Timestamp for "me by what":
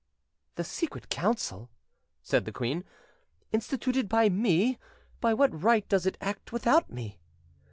4.29-5.61